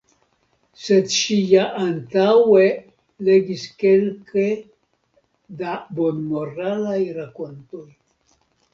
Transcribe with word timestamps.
Sed 0.83 1.11
ŝi 1.15 1.37
ja 1.49 1.65
antaŭe 1.81 2.63
legis 3.29 3.67
kelke 3.85 4.49
da 5.63 5.79
bonmoralaj 6.01 7.01
rakontoj. 7.23 7.89